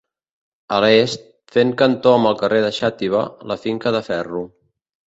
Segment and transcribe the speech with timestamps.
[0.77, 1.27] A l'est,
[1.57, 4.47] fent cantó amb el carrer de Xàtiva, la Finca de ferro.